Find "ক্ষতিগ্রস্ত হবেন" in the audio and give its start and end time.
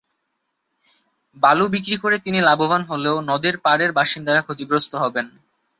4.41-5.25